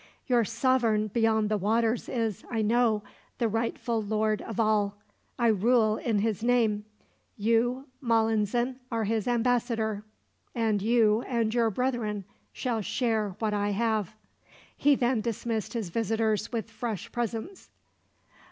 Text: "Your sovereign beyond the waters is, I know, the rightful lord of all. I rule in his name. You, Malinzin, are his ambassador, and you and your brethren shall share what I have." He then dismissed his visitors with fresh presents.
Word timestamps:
"Your 0.25 0.43
sovereign 0.43 1.09
beyond 1.09 1.49
the 1.49 1.59
waters 1.59 2.09
is, 2.09 2.43
I 2.49 2.63
know, 2.63 3.03
the 3.37 3.47
rightful 3.47 4.01
lord 4.01 4.41
of 4.41 4.59
all. 4.59 4.97
I 5.37 5.45
rule 5.49 5.97
in 5.97 6.17
his 6.17 6.43
name. 6.43 6.85
You, 7.37 7.85
Malinzin, 8.01 8.77
are 8.91 9.03
his 9.03 9.27
ambassador, 9.27 10.03
and 10.55 10.81
you 10.81 11.21
and 11.27 11.53
your 11.53 11.69
brethren 11.69 12.25
shall 12.51 12.81
share 12.81 13.35
what 13.37 13.53
I 13.53 13.73
have." 13.73 14.15
He 14.75 14.95
then 14.95 15.21
dismissed 15.21 15.73
his 15.73 15.89
visitors 15.89 16.51
with 16.51 16.71
fresh 16.71 17.11
presents. 17.11 17.69